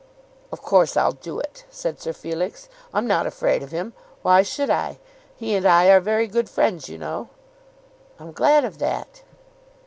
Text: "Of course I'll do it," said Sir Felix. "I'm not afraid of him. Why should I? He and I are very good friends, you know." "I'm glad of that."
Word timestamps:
"Of 0.51 0.63
course 0.63 0.97
I'll 0.97 1.11
do 1.11 1.39
it," 1.39 1.63
said 1.69 1.99
Sir 2.01 2.11
Felix. 2.11 2.69
"I'm 2.91 3.05
not 3.05 3.27
afraid 3.27 3.61
of 3.61 3.69
him. 3.71 3.93
Why 4.23 4.41
should 4.41 4.71
I? 4.71 4.97
He 5.37 5.53
and 5.53 5.63
I 5.67 5.89
are 5.89 5.99
very 6.01 6.25
good 6.25 6.49
friends, 6.49 6.89
you 6.89 6.97
know." 6.97 7.29
"I'm 8.19 8.31
glad 8.31 8.65
of 8.65 8.79
that." 8.79 9.21